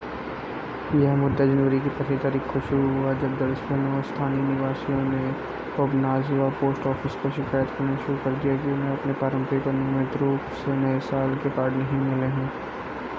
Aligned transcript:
यह 0.95 1.15
मुद्दा 1.15 1.45
जनवरी 1.45 1.79
की 1.79 1.89
पहली 1.89 2.17
तारीख 2.17 2.47
को 2.53 2.59
शुरू 2.59 2.87
हुआ 2.93 3.13
जब 3.13 3.35
दर्जनों 3.39 4.01
स्थानीय 4.01 4.41
निवासियों 4.43 5.03
ने 5.03 5.21
ओबनाज़वा 5.83 6.49
पोस्ट 6.61 6.87
ऑफ़िस 6.87 7.15
को 7.15 7.31
शिकायत 7.31 7.77
करना 7.77 7.95
शुरू 7.97 8.17
कर 8.17 8.41
दिया 8.41 8.57
कि 8.57 8.71
उन्हें 8.71 8.91
अपने 8.91 9.13
पारंपरिक 9.21 9.67
और 9.67 9.73
नियमित 9.73 10.17
रूप 10.17 10.51
से 10.57 10.77
नए 10.77 10.99
साल 11.05 11.35
के 11.35 11.49
कार्ड 11.49 11.77
नहीं 11.77 12.01
मिले 12.01 12.35
हैं 12.35 12.51